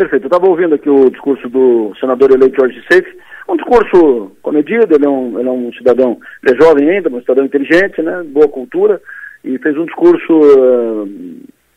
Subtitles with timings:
[0.00, 0.24] Perfeito.
[0.24, 3.06] Eu estava ouvindo aqui o discurso do senador eleito Jorge Seif,
[3.46, 7.20] um discurso comedido, ele é um, ele é um cidadão, ele é jovem ainda, um
[7.20, 8.98] cidadão inteligente, né, boa cultura,
[9.44, 11.06] e fez um discurso uh,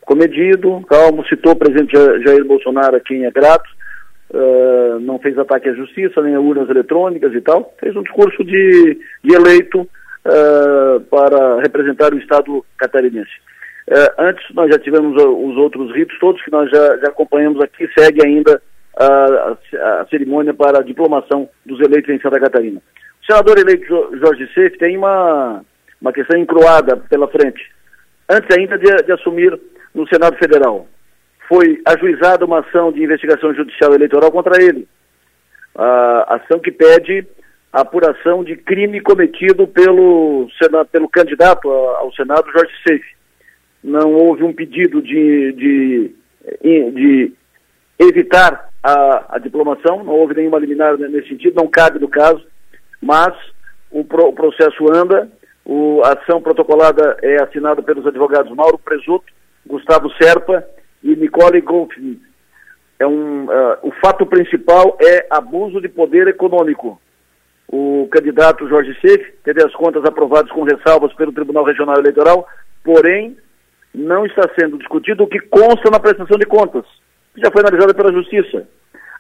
[0.05, 1.91] comedido, calmo, citou o presidente
[2.25, 3.70] Jair Bolsonaro, a quem é grato,
[4.29, 8.42] uh, não fez ataque à justiça, nem a urnas eletrônicas e tal, fez um discurso
[8.46, 13.33] de, de eleito uh, para representar o Estado catarinense.
[14.17, 18.25] Antes, nós já tivemos os outros ritos todos que nós já, já acompanhamos aqui, segue
[18.25, 18.62] ainda
[18.98, 22.81] a, a, a, cerimônia para a diplomação dos eleitos em Santa Catarina.
[23.21, 25.63] O senador eleito Jorge Seif tem uma,
[26.01, 27.71] uma questão encruada pela frente.
[28.29, 29.59] Antes ainda de, de assumir
[29.93, 30.87] no Senado Federal,
[31.48, 34.87] foi ajuizada uma ação de investigação judicial eleitoral contra ele.
[35.75, 37.25] A ação que pede
[37.71, 40.48] a apuração de crime cometido pelo,
[40.91, 43.03] pelo candidato ao Senado, Jorge Seif.
[43.83, 46.15] Não houve um pedido de, de,
[46.91, 47.33] de
[47.99, 52.45] evitar a, a, diplomação, não houve nenhuma liminar nesse sentido, não cabe no caso,
[53.01, 53.34] mas
[53.91, 55.29] o, pro, o processo anda,
[55.65, 59.25] o, a ação protocolada é assinada pelos advogados Mauro Presuto,
[59.65, 60.65] Gustavo Serpa
[61.03, 62.21] e Nicole Goldschmidt.
[62.99, 67.02] É um, uh, o fato principal é abuso de poder econômico.
[67.68, 72.47] O candidato Jorge Seif teve as contas aprovadas com ressalvas pelo Tribunal Regional Eleitoral,
[72.84, 73.36] porém
[73.94, 76.86] não está sendo discutido o que consta na prestação de contas
[77.38, 78.68] já foi analisada pela Justiça.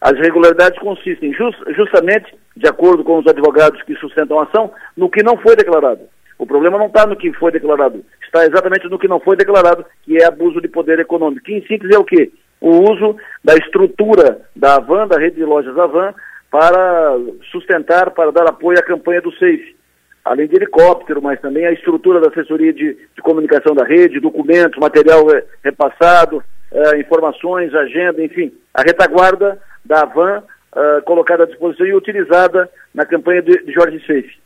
[0.01, 5.09] As irregularidades consistem just, justamente, de acordo com os advogados que sustentam a ação, no
[5.09, 6.01] que não foi declarado.
[6.37, 9.85] O problema não está no que foi declarado, está exatamente no que não foi declarado,
[10.03, 11.45] que é abuso de poder econômico.
[11.45, 12.31] Que, em síntese, é o quê?
[12.59, 16.13] O uso da estrutura da Avan, da rede de lojas Avan,
[16.51, 17.17] para
[17.51, 19.75] sustentar, para dar apoio à campanha do SAFE.
[20.23, 24.79] Além de helicóptero, mas também a estrutura da assessoria de, de comunicação da rede, documentos,
[24.79, 26.37] material é, repassado,
[26.71, 33.05] uh, informações, agenda, enfim, a retaguarda da Avan uh, colocada à disposição e utilizada na
[33.05, 34.37] campanha de, de Jorge Seife.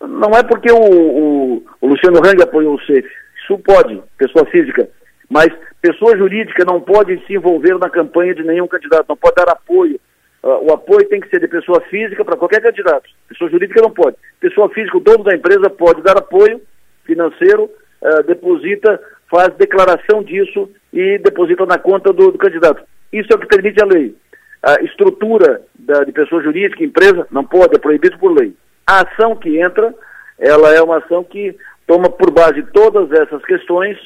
[0.00, 3.10] Não é porque o, o, o Luciano Hang apoiou o Seife,
[3.42, 4.88] isso pode, pessoa física,
[5.28, 5.48] mas
[5.82, 10.00] pessoa jurídica não pode se envolver na campanha de nenhum candidato, não pode dar apoio.
[10.42, 13.08] Uh, o apoio tem que ser de pessoa física para qualquer candidato.
[13.28, 14.16] Pessoa jurídica não pode.
[14.40, 16.60] Pessoa física, o dono da empresa pode dar apoio
[17.04, 17.64] financeiro,
[18.00, 19.00] uh, deposita
[19.30, 22.82] faz declaração disso e deposita na conta do, do candidato.
[23.12, 24.14] Isso é o que permite a lei.
[24.62, 28.52] A estrutura da, de pessoa jurídica, empresa, não pode, é proibido por lei.
[28.86, 29.94] A ação que entra,
[30.38, 31.56] ela é uma ação que
[31.86, 33.96] toma por base todas essas questões,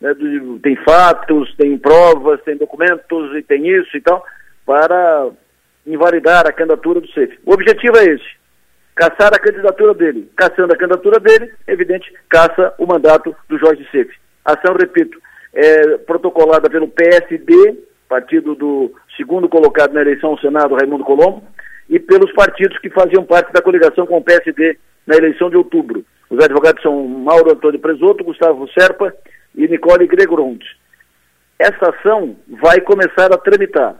[0.00, 0.14] né,
[0.62, 4.24] tem fatos, tem provas, tem documentos e tem isso e tal,
[4.66, 5.30] para
[5.86, 7.38] invalidar a candidatura do CEF.
[7.44, 8.42] O objetivo é esse,
[8.94, 10.30] caçar a candidatura dele.
[10.36, 14.10] Caçando a candidatura dele, evidente, caça o mandato do Jorge Seif.
[14.44, 15.18] Ação, repito,
[15.54, 17.78] é protocolada pelo PSD,
[18.08, 21.42] partido do segundo colocado na eleição ao Senado, Raimundo Colombo,
[21.88, 26.04] e pelos partidos que faziam parte da coligação com o PSD na eleição de outubro.
[26.30, 29.14] Os advogados são Mauro Antônio Presoto, Gustavo Serpa
[29.54, 30.68] e Nicole Gregorontes.
[31.58, 33.96] Essa ação vai começar a tramitar.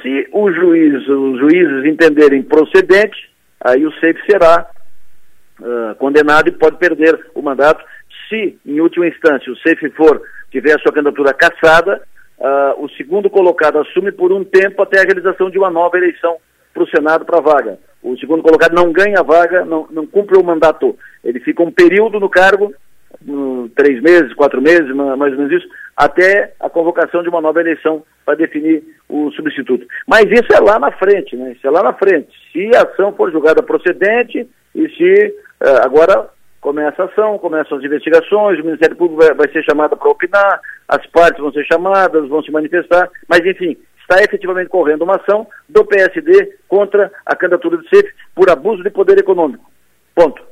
[0.00, 3.30] Se o juiz, os juízes entenderem procedente,
[3.60, 4.68] aí o SEIF será
[5.60, 7.84] uh, condenado e pode perder o mandato
[8.32, 12.02] se, em última instância, o SEIF for, tiver a sua candidatura cassada,
[12.38, 16.36] uh, o segundo colocado assume por um tempo até a realização de uma nova eleição
[16.72, 17.78] para o Senado para a vaga.
[18.02, 20.98] O segundo colocado não ganha a vaga, não, não cumpre o mandato.
[21.22, 22.74] Ele fica um período no cargo,
[23.74, 28.02] três meses, quatro meses, mais ou menos isso, até a convocação de uma nova eleição
[28.24, 29.86] para definir o substituto.
[30.06, 31.52] Mas isso é lá na frente, né?
[31.52, 32.30] Isso é lá na frente.
[32.52, 36.28] Se a ação for julgada procedente e se uh, agora
[36.60, 40.60] começa a ação, começam as investigações, o Ministério Público vai, vai ser chamado para opinar,
[40.88, 45.46] as partes vão ser chamadas, vão se manifestar, mas enfim, está efetivamente correndo uma ação
[45.68, 49.70] do PSD contra a candidatura do CEF por abuso de poder econômico.
[50.14, 50.51] Ponto.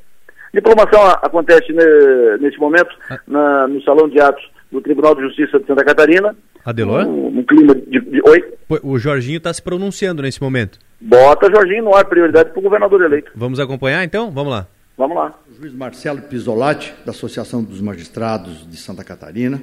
[0.52, 3.20] Diplomação acontece ne, nesse momento ah.
[3.26, 6.34] na, no Salão de Atos do Tribunal de Justiça de Santa Catarina.
[6.64, 7.06] Adelor?
[7.06, 8.54] Um, um clima de, de, Oi?
[8.82, 10.78] O Jorginho está se pronunciando nesse momento.
[11.00, 13.30] Bota Jorginho no ar, prioridade para o governador eleito.
[13.34, 14.30] Vamos acompanhar então?
[14.30, 14.66] Vamos lá.
[14.96, 15.34] Vamos lá.
[15.50, 19.60] O juiz Marcelo Pisolati, da Associação dos Magistrados de Santa Catarina.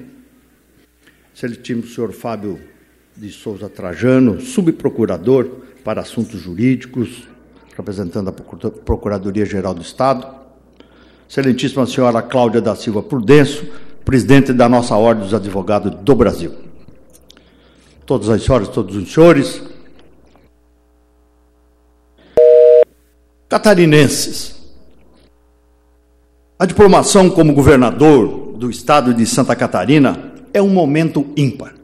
[1.32, 2.58] Seletimos o senhor Fábio
[3.16, 5.48] de Souza Trajano, subprocurador
[5.84, 7.28] para assuntos jurídicos,
[7.76, 10.26] representando a Procuradoria-Geral do Estado.
[11.28, 13.70] Excelentíssima senhora Cláudia da Silva Prudencio,
[14.04, 16.54] presidente da nossa Ordem dos Advogados do Brasil.
[18.06, 19.62] Todas as senhoras, todos os senhores,
[23.46, 24.56] catarinenses,
[26.58, 31.74] a diplomação como governador do estado de Santa Catarina é um momento ímpar.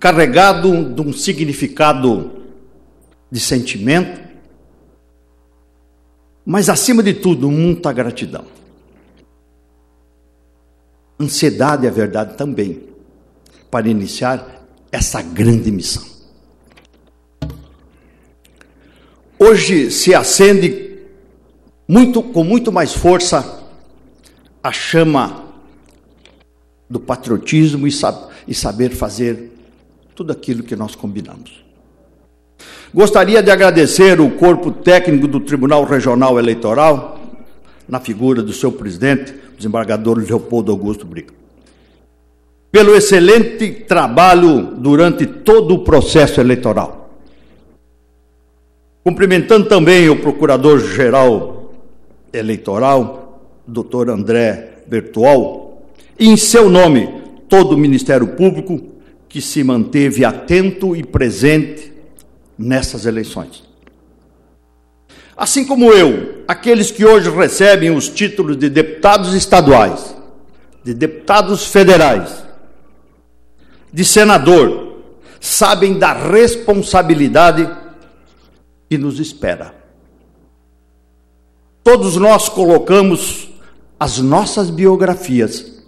[0.00, 2.30] carregado de um significado
[3.30, 4.29] de sentimento,
[6.44, 8.44] mas acima de tudo, muita gratidão.
[11.18, 12.82] Ansiedade é verdade também,
[13.70, 16.04] para iniciar essa grande missão.
[19.38, 20.98] Hoje se acende
[21.86, 23.60] muito, com muito mais força
[24.62, 25.44] a chama
[26.88, 29.50] do patriotismo e, sab e saber fazer
[30.14, 31.64] tudo aquilo que nós combinamos.
[32.92, 37.20] Gostaria de agradecer o corpo técnico do Tribunal Regional Eleitoral,
[37.88, 41.32] na figura do seu presidente, o desembargador Leopoldo Augusto Briga,
[42.72, 47.10] pelo excelente trabalho durante todo o processo eleitoral.
[49.04, 51.72] Cumprimentando também o Procurador-Geral
[52.32, 55.84] Eleitoral, doutor André Bertual,
[56.18, 57.08] e em seu nome,
[57.48, 58.80] todo o Ministério Público
[59.28, 61.89] que se manteve atento e presente
[62.60, 63.64] nessas eleições.
[65.34, 70.14] Assim como eu, aqueles que hoje recebem os títulos de deputados estaduais,
[70.84, 72.44] de deputados federais,
[73.90, 74.98] de senador,
[75.40, 77.68] sabem da responsabilidade
[78.90, 79.74] que nos espera.
[81.82, 83.48] Todos nós colocamos
[83.98, 85.82] as nossas biografias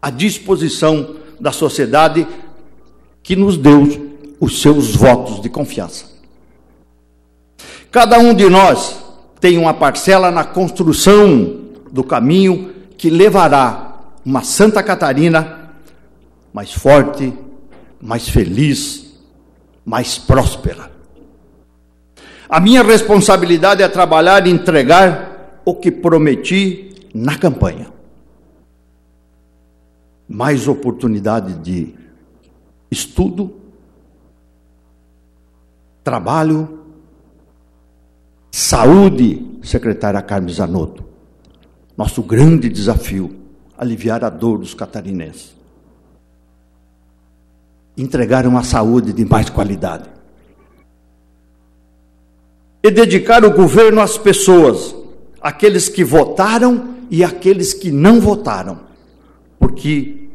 [0.00, 2.26] à disposição da sociedade
[3.20, 4.11] que nos deu
[4.42, 6.04] os seus votos de confiança.
[7.92, 9.00] Cada um de nós
[9.38, 11.60] tem uma parcela na construção
[11.92, 15.70] do caminho que levará uma Santa Catarina
[16.52, 17.32] mais forte,
[18.00, 19.14] mais feliz,
[19.84, 20.90] mais próspera.
[22.48, 27.92] A minha responsabilidade é trabalhar e entregar o que prometi na campanha.
[30.28, 31.94] Mais oportunidade de
[32.90, 33.61] estudo,
[36.02, 36.80] trabalho,
[38.50, 41.04] saúde, secretária Carmen Zanotto.
[41.96, 43.36] Nosso grande desafio,
[43.76, 45.54] aliviar a dor dos catarinenses.
[47.96, 50.08] Entregar uma saúde de mais qualidade.
[52.82, 54.94] E dedicar o governo às pessoas,
[55.40, 58.80] aqueles que votaram e aqueles que não votaram.
[59.58, 60.30] Porque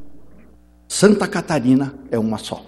[0.88, 2.64] Santa Catarina é uma só.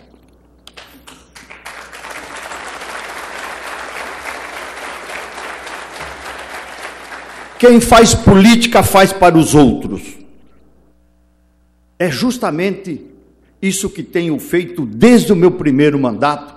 [7.60, 10.18] Quem faz política faz para os outros.
[12.00, 13.06] É justamente
[13.62, 16.56] isso que tenho feito desde o meu primeiro mandato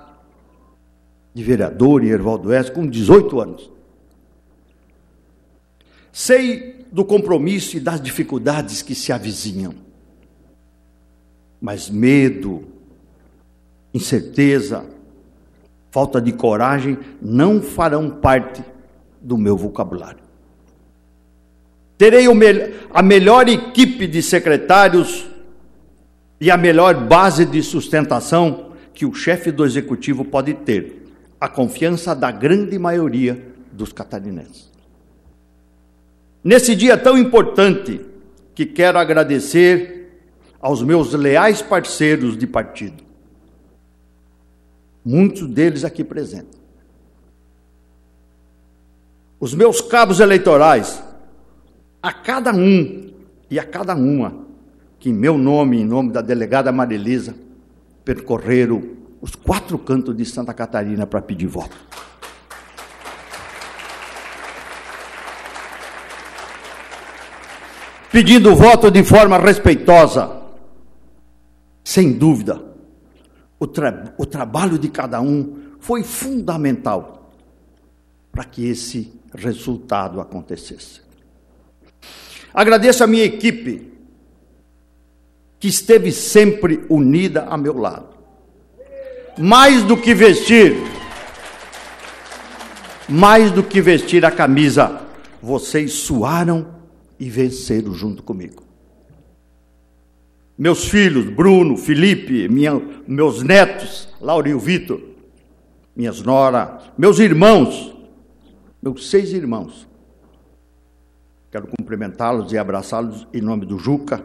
[1.34, 3.68] de vereador em Ervaldo Oeste, com 18 anos.
[6.12, 9.74] Sei do compromisso e das dificuldades que se avizinham,
[11.60, 12.64] mas medo,
[13.92, 14.86] incerteza,
[15.90, 18.62] falta de coragem não farão parte
[19.20, 20.21] do meu vocabulário.
[22.02, 22.26] Terei
[22.92, 25.24] a melhor equipe de secretários
[26.40, 31.06] e a melhor base de sustentação que o chefe do executivo pode ter,
[31.40, 33.40] a confiança da grande maioria
[33.70, 34.68] dos catarinenses.
[36.42, 38.00] Nesse dia tão importante,
[38.52, 40.26] que quero agradecer
[40.60, 43.00] aos meus leais parceiros de partido,
[45.04, 46.60] muitos deles aqui presentes.
[49.38, 51.00] Os meus cabos eleitorais,
[52.02, 53.12] a cada um
[53.48, 54.42] e a cada uma
[54.98, 57.34] que em meu nome, em nome da delegada Marilisa,
[58.04, 58.82] percorreram
[59.20, 61.76] os quatro cantos de Santa Catarina para pedir voto.
[68.12, 70.42] Pedindo voto de forma respeitosa,
[71.82, 72.62] sem dúvida,
[73.58, 77.32] o, tra o trabalho de cada um foi fundamental
[78.30, 81.00] para que esse resultado acontecesse.
[82.52, 83.92] Agradeço a minha equipe,
[85.58, 88.08] que esteve sempre unida a meu lado.
[89.38, 90.76] Mais do que vestir,
[93.08, 95.00] mais do que vestir a camisa,
[95.40, 96.74] vocês suaram
[97.18, 98.62] e venceram junto comigo.
[100.58, 105.00] Meus filhos, Bruno, Felipe, minha, meus netos, Laura e o Vitor,
[105.96, 107.94] minhas noras, meus irmãos,
[108.82, 109.86] meus seis irmãos,
[111.52, 114.24] Quero cumprimentá-los e abraçá-los em nome do Juca,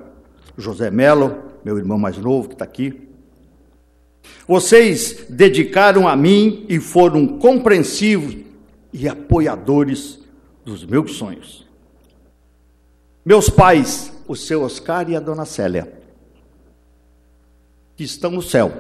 [0.58, 3.06] José Melo, meu irmão mais novo que está aqui.
[4.48, 8.38] Vocês dedicaram a mim e foram compreensivos
[8.94, 10.24] e apoiadores
[10.64, 11.68] dos meus sonhos.
[13.26, 15.92] Meus pais, o seu Oscar e a dona Célia,
[17.98, 18.72] que estão no céu,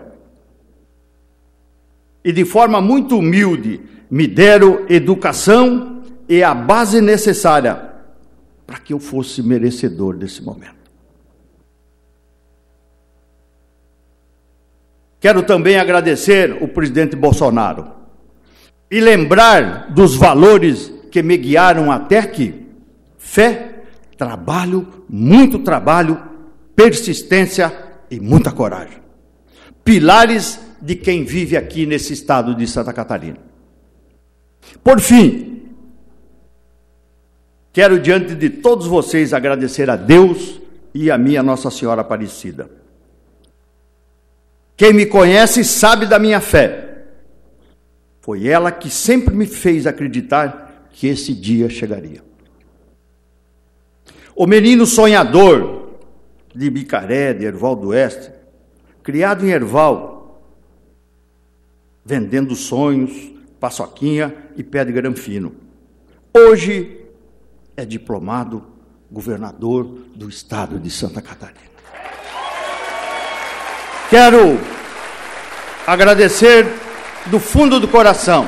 [2.23, 7.86] e de forma muito humilde me deram educação e a base necessária
[8.67, 10.75] para que eu fosse merecedor desse momento.
[15.21, 17.91] Quero também agradecer o presidente Bolsonaro
[18.91, 22.67] e lembrar dos valores que me guiaram até aqui:
[23.17, 23.83] fé,
[24.17, 26.21] trabalho, muito trabalho,
[26.75, 27.73] persistência
[28.11, 28.99] e muita coragem.
[29.83, 33.37] Pilares de quem vive aqui nesse estado de Santa Catarina.
[34.83, 35.56] Por fim,
[37.77, 40.59] quero diante de todos vocês agradecer a Deus
[40.95, 42.71] e a minha Nossa Senhora Aparecida.
[44.75, 47.03] Quem me conhece sabe da minha fé.
[48.19, 52.23] Foi ela que sempre me fez acreditar que esse dia chegaria.
[54.35, 55.99] O menino sonhador
[56.55, 58.31] de Bicaré, de Erval do Oeste,
[59.03, 60.41] criado em Erval,
[62.03, 65.53] vendendo sonhos, paçoquinha e pé de granfino.
[66.33, 66.96] Hoje
[67.77, 68.65] é diplomado
[69.09, 71.61] governador do estado de Santa Catarina.
[74.09, 74.57] Quero
[75.85, 76.65] agradecer
[77.27, 78.47] do fundo do coração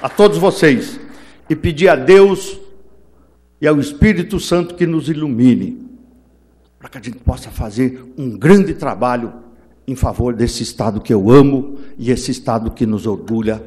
[0.00, 1.00] a todos vocês
[1.50, 2.58] e pedir a Deus
[3.60, 5.84] e ao Espírito Santo que nos ilumine,
[6.78, 9.32] para que a gente possa fazer um grande trabalho
[9.88, 13.60] em favor desse Estado que eu amo e esse Estado que nos orgulha,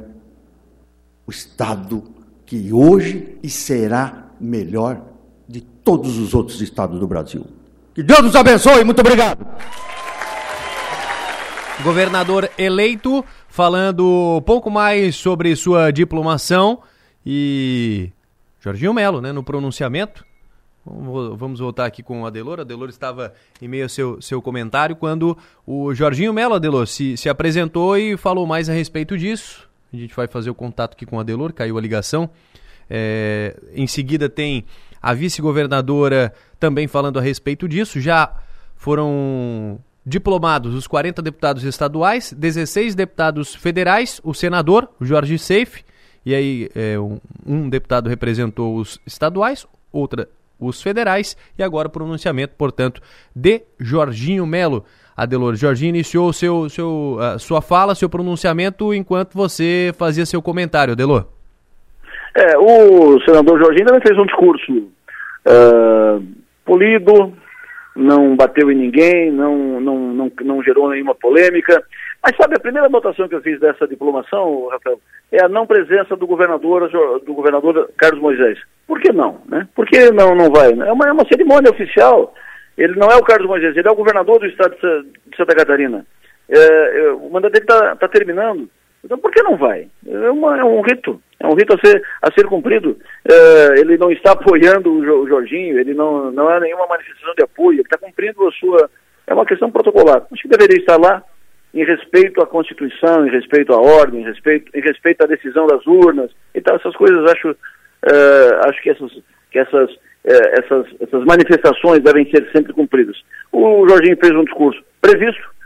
[1.26, 2.04] o Estado
[2.46, 5.02] que hoje e será melhor
[5.48, 7.46] de todos os outros estados do Brasil.
[7.94, 9.46] Que Deus nos abençoe, muito obrigado.
[11.84, 16.82] Governador eleito, falando um pouco mais sobre sua diplomação
[17.26, 18.12] e
[18.60, 20.26] Jorginho Melo, né, no pronunciamento.
[20.86, 22.62] Vamos voltar aqui com o Adelor.
[22.62, 27.28] Adelor estava em meio ao seu, seu comentário quando o Jorginho Melo, Adelor, se, se
[27.28, 29.68] apresentou e falou mais a respeito disso.
[29.94, 32.30] A gente vai fazer o contato aqui com o Adelor, caiu a ligação.
[32.90, 34.66] É, em seguida tem
[35.02, 38.00] a vice-governadora também falando a respeito disso.
[38.00, 38.34] Já
[38.76, 45.84] foram diplomados os 40 deputados estaduais, 16 deputados federais, o senador, Jorge Seife,
[46.26, 50.30] e aí é, um, um, deputado representou os estaduais, outra
[50.60, 53.02] os federais, e agora o pronunciamento, portanto,
[53.36, 54.86] de Jorginho Melo.
[55.16, 61.28] Adelor, Jorginho iniciou seu, seu, sua fala, seu pronunciamento, enquanto você fazia seu comentário, Adelor.
[62.38, 66.24] É, o senador Jorginho também fez um discurso uh,
[66.64, 67.34] polido,
[67.96, 71.84] não bateu em ninguém, não, não, não, não gerou nenhuma polêmica.
[72.24, 75.00] Mas sabe, a primeira anotação que eu fiz dessa diplomação, Rafael,
[75.32, 76.88] é a não presença do governador,
[77.26, 78.60] do governador Carlos Moisés.
[78.86, 79.42] Por que não?
[79.48, 79.68] Né?
[79.76, 80.74] Por que não, não vai?
[80.74, 82.36] É uma, é uma cerimônia oficial.
[82.78, 86.06] Ele não é o Carlos Moisés, ele é o governador do estado de Santa Catarina.
[86.48, 88.70] É, é, o mandato dele está tá terminando.
[89.04, 89.88] Então por que não vai?
[90.06, 92.98] É, uma, é, um rito, é um rito a ser, a ser cumprido.
[93.30, 97.44] É, ele não está apoiando o, o Jorginho, ele não, não é nenhuma manifestação de
[97.44, 98.90] apoio, ele está cumprindo a sua.
[99.26, 100.26] É uma questão protocolar.
[100.32, 101.22] Acho que deveria estar lá
[101.74, 105.86] em respeito à Constituição, em respeito à ordem, em respeito, em respeito à decisão das
[105.86, 106.32] urnas.
[106.56, 109.12] Então essas coisas acho, uh, acho que essas,
[109.52, 113.18] que essas, uh, essas, essas manifestações devem ser sempre cumpridas.
[113.52, 115.57] O Jorginho fez um discurso previsto,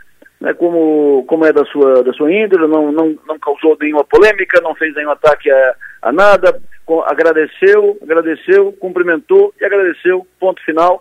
[0.42, 4.60] né, como, como é da sua, da sua índole, não, não, não causou nenhuma polêmica,
[4.60, 6.60] não fez nenhum ataque a, a nada,
[7.06, 11.00] agradeceu, agradeceu, cumprimentou e agradeceu, ponto final.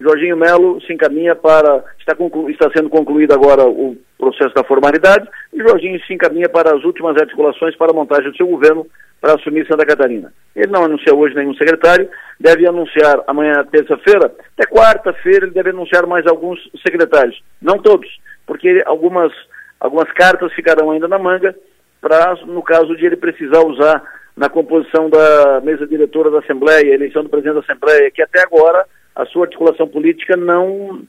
[0.00, 5.28] Jorginho Melo se encaminha para, está, conclu, está sendo concluído agora o processo da formalidade,
[5.52, 8.84] e Jorginho se encaminha para as últimas articulações para a montagem do seu governo
[9.20, 10.32] para assumir Santa Catarina.
[10.56, 12.08] Ele não anunciou hoje nenhum secretário,
[12.40, 18.08] deve anunciar amanhã, terça-feira, até quarta-feira ele deve anunciar mais alguns secretários, não todos,
[18.46, 19.32] porque algumas,
[19.80, 21.54] algumas cartas ficarão ainda na manga
[22.00, 24.02] para, no caso de ele precisar usar
[24.36, 28.84] na composição da mesa diretora da Assembleia, eleição do presidente da Assembleia, que até agora
[29.14, 31.00] a sua articulação política não,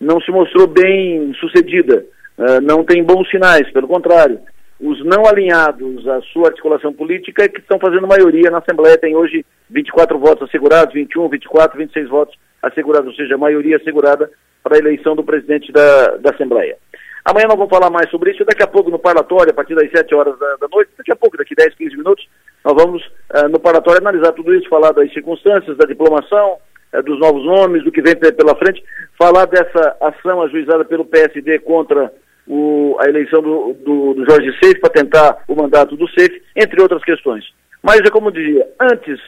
[0.00, 2.04] não se mostrou bem sucedida,
[2.36, 4.40] uh, não tem bons sinais, pelo contrário.
[4.82, 9.46] Os não alinhados à sua articulação política que estão fazendo maioria na Assembleia, tem hoje
[9.70, 14.28] 24 votos assegurados, 21, 24, 26 votos assegurados, ou seja, a maioria assegurada
[14.60, 16.76] para a eleição do presidente da, da Assembleia.
[17.24, 18.44] Amanhã nós vamos falar mais sobre isso.
[18.44, 21.16] Daqui a pouco no parlatório, a partir das 7 horas da, da noite, daqui a
[21.16, 22.28] pouco, daqui 10, 15 minutos,
[22.64, 26.58] nós vamos uh, no parlatório analisar tudo isso, falar das circunstâncias, da diplomação,
[26.92, 28.82] uh, dos novos nomes, do que vem pela frente,
[29.16, 32.12] falar dessa ação ajuizada pelo PSD contra
[32.46, 36.80] o, a eleição do, do, do Jorge Seif para tentar o mandato do Seif, entre
[36.82, 37.44] outras questões.
[37.82, 39.20] Mas é como dizia, antes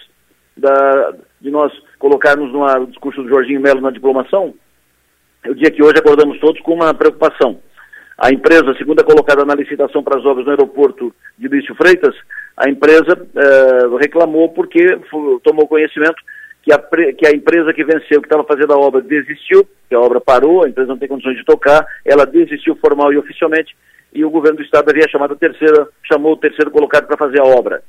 [0.57, 4.55] da, de nós colocarmos no ar o discurso do Jorginho Melo na diplomação,
[5.45, 7.61] eu diria que hoje acordamos todos com uma preocupação.
[8.17, 12.15] a empresa, segunda colocada na licitação para as obras no aeroporto de Lício Freitas,
[12.57, 14.85] a empresa eh, reclamou porque
[15.43, 16.23] tomou conhecimento
[16.65, 16.79] que a,
[17.13, 20.65] que a empresa que venceu, que estava fazendo a obra, desistiu, que a obra parou,
[20.65, 23.77] a empresa não tem condições de tocar, ela desistiu formal e oficialmente,
[24.15, 27.41] e o governo do estado havia chamado a terceira, chamou o terceiro colocado para fazer
[27.41, 27.83] a obra,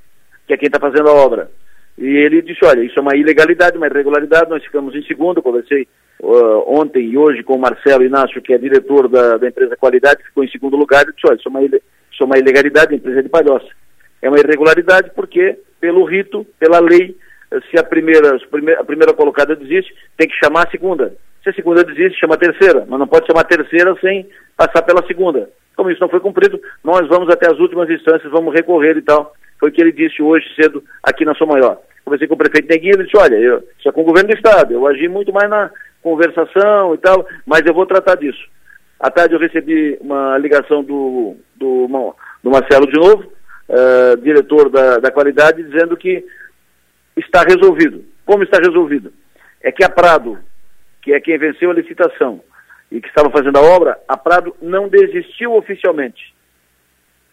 [0.45, 1.49] que é quem está fazendo a obra.
[1.97, 5.87] E ele disse, olha, isso é uma ilegalidade, uma irregularidade, nós ficamos em segundo, conversei
[6.19, 10.23] uh, ontem e hoje com o Marcelo Inácio, que é diretor da, da empresa Qualidade,
[10.25, 11.79] ficou em segundo lugar, e disse, olha, isso é uma, isso
[12.19, 13.69] é uma ilegalidade, a empresa é de Palhoça.
[14.21, 17.15] É uma irregularidade porque, pelo rito, pela lei,
[17.69, 18.37] se a primeira,
[18.79, 21.15] a primeira colocada desiste, tem que chamar a segunda.
[21.43, 24.81] Se a segunda desiste, chama a terceira, mas não pode chamar a terceira sem passar
[24.81, 25.49] pela segunda.
[25.75, 29.33] Como isso não foi cumprido, nós vamos até as últimas instâncias, vamos recorrer e tal.
[29.59, 31.79] Foi o que ele disse hoje cedo aqui na São Maior.
[32.03, 34.35] Conversei com o prefeito Neguinho, ele disse, olha, eu, isso é com o governo do
[34.35, 35.71] Estado, eu agi muito mais na
[36.01, 38.43] conversação e tal, mas eu vou tratar disso.
[38.99, 41.87] À tarde eu recebi uma ligação do, do,
[42.43, 43.31] do Marcelo de novo,
[43.69, 46.23] uh, diretor da, da qualidade, dizendo que
[47.15, 48.05] está resolvido.
[48.25, 49.13] Como está resolvido?
[49.61, 50.39] É que a Prado,
[51.01, 52.41] que é quem venceu a licitação
[52.91, 56.33] e que estava fazendo a obra, a Prado não desistiu oficialmente.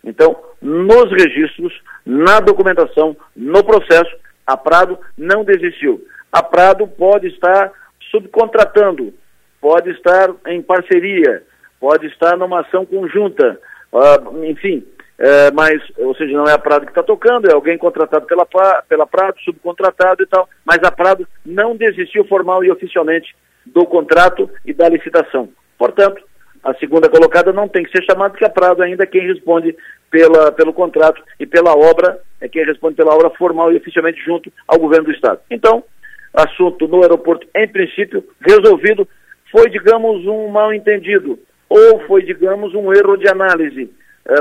[0.05, 1.73] Então, nos registros,
[2.05, 4.15] na documentação, no processo,
[4.47, 6.05] a Prado não desistiu.
[6.31, 7.71] A Prado pode estar
[8.11, 9.15] subcontratando,
[9.61, 11.43] pode estar em parceria,
[11.79, 13.59] pode estar numa ação conjunta,
[13.93, 14.85] uh, enfim,
[15.19, 18.47] é, mas, ou seja, não é a Prado que está tocando, é alguém contratado pela,
[18.89, 24.51] pela Prado, subcontratado e tal, mas a Prado não desistiu formal e oficialmente do contrato
[24.65, 25.49] e da licitação.
[25.79, 26.23] Portanto,
[26.65, 29.77] a segunda colocada não tem que ser chamada, porque a Prado ainda é quem responde
[30.11, 34.53] pela, pelo contrato e pela obra, é quem responde pela obra formal e oficialmente junto
[34.67, 35.41] ao governo do Estado.
[35.51, 35.85] Então,
[36.33, 39.07] assunto no aeroporto, em princípio, resolvido,
[39.51, 41.39] foi, digamos, um mal entendido,
[41.69, 43.91] ou foi, digamos, um erro de análise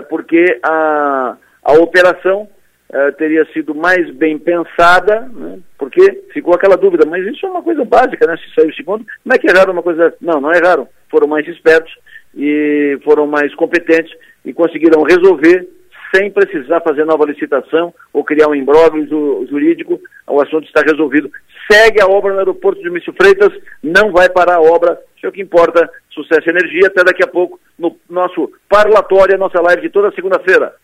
[0.10, 2.48] porque a, a operação
[2.94, 7.64] é, teria sido mais bem pensada, né, porque ficou aquela dúvida, mas isso é uma
[7.64, 8.36] coisa básica, né?
[8.38, 10.14] Se saiu segundo, como é que erraram uma coisa?
[10.20, 10.88] Não, não erraram.
[11.10, 11.94] Foram mais espertos
[12.36, 14.14] e foram mais competentes
[14.44, 15.68] e conseguiram resolver
[16.14, 19.08] sem precisar fazer nova licitação ou criar um imbróglio
[19.50, 21.32] jurídico, o assunto está resolvido.
[21.72, 25.30] Segue a obra no aeroporto de Mício Freitas, não vai parar a obra, isso é
[25.30, 29.62] o que importa, sucesso e energia, até daqui a pouco no nosso parlatório, a nossa
[29.62, 30.76] live de toda segunda-feira.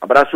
[0.00, 0.34] Abraço.